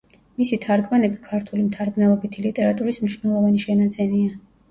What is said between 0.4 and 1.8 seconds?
მისი თარგმანები ქართული